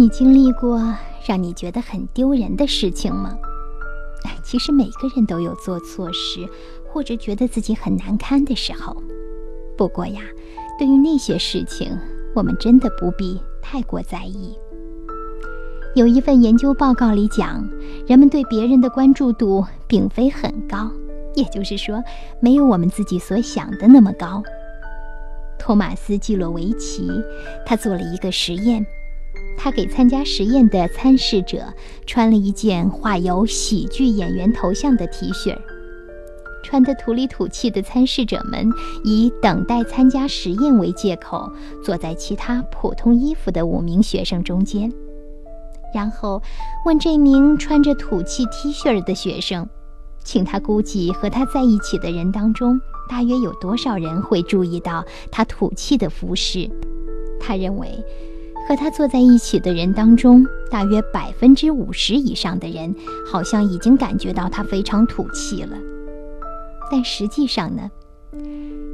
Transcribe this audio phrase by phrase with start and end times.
[0.00, 0.80] 你经历过
[1.26, 3.36] 让你觉得很丢人的事情吗？
[4.44, 6.48] 其实每个人都有做错事，
[6.86, 8.96] 或者觉得自己很难堪的时候。
[9.76, 10.20] 不过呀，
[10.78, 11.90] 对于那些事情，
[12.32, 14.56] 我们真的不必太过在意。
[15.96, 17.68] 有一份研究报告里讲，
[18.06, 20.88] 人们对别人的关注度并非很高，
[21.34, 22.00] 也就是说，
[22.38, 24.44] 没有我们自己所想的那么高。
[25.58, 27.10] 托马斯·基洛维奇，
[27.66, 28.86] 他做了一个实验。
[29.56, 31.74] 他给参加实验的参试者
[32.06, 35.56] 穿了一件画有喜剧演员头像的 T 恤，
[36.62, 38.70] 穿得土里土气的参试者们
[39.04, 41.50] 以等待参加实验为借口，
[41.84, 44.92] 坐在其他普通衣服的五名学生中间，
[45.92, 46.40] 然后
[46.86, 49.68] 问这名穿着土气 T 恤的学生，
[50.22, 52.80] 请他估计和他在一起的人当中，
[53.10, 56.70] 大约有多少人会注意到他土气的服饰。
[57.40, 57.88] 他认为。
[58.68, 62.94] 和他坐在一起的人当中，大约百分之五十以上的人
[63.26, 65.74] 好像已经感觉到他非常土气了。
[66.92, 67.90] 但实际上呢，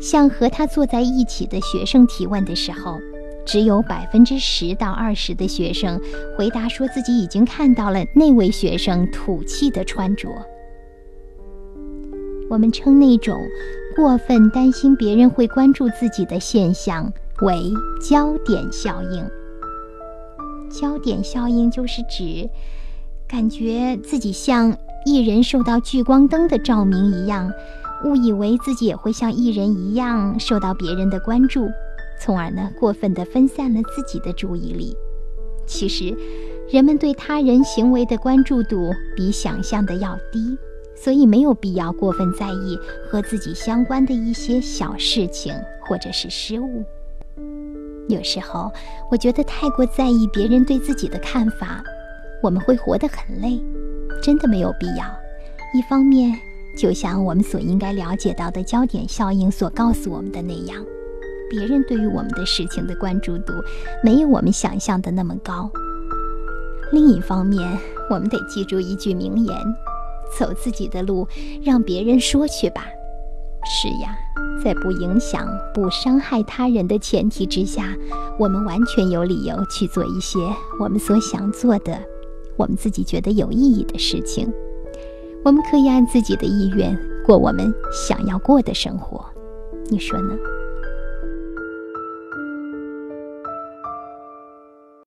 [0.01, 2.99] 向和他坐在一起的学生提问的时候，
[3.45, 6.01] 只有百分之十到二十的学生
[6.39, 10.29] 回答说自己已经看到了那位学生土气的穿着。
[12.49, 13.37] 我们称那种
[13.97, 17.73] 过分担心别人会关注自己的现象为
[18.09, 19.29] 焦点效应。
[20.75, 22.51] 焦点效应就是指，
[23.29, 27.53] 感觉自己像艺人受到聚光灯的照明一样，
[28.05, 31.69] 误以为自己也会像艺人一样受到别人的关注，
[32.21, 34.97] 从而呢过分的分散了自己的注意力。
[35.65, 36.15] 其实，
[36.69, 40.59] 人们对他人行为的关注度比想象的要低，
[40.97, 42.77] 所以没有必要过分在意
[43.09, 45.55] 和自己相关的一些小事情
[45.87, 46.85] 或者是失误。
[48.09, 48.71] 有时候，
[49.11, 51.83] 我觉得太过在意别人对自己的看法，
[52.43, 53.61] 我们会活得很累，
[54.23, 55.05] 真的没有必要。
[55.75, 56.33] 一方面，
[56.79, 60.85] 就像我们所应该了解到的焦点效应所告诉我们的那样，
[61.51, 63.53] 别人对于我们的事情的关注度
[64.03, 65.71] 没有我们想象的那么高。
[66.93, 67.79] 另一方面，
[68.11, 69.57] 我们得记住一句名言：
[70.39, 71.27] 走自己的路，
[71.65, 72.87] 让别人说去吧。
[73.65, 74.17] 是呀。
[74.63, 77.95] 在不影响、不伤害他人的前提之下，
[78.39, 80.39] 我们完全有理由去做一些
[80.81, 81.99] 我们所想做的、
[82.57, 84.51] 我们自己觉得有意义的事情。
[85.45, 89.23] 我们可以按自己的意愿过我们想要过的生活，
[89.91, 90.35] 你说呢？